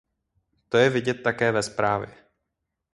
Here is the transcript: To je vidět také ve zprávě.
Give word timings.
To 0.69 0.77
je 0.77 0.89
vidět 0.89 1.13
také 1.13 1.51
ve 1.51 1.63
zprávě. 1.63 2.17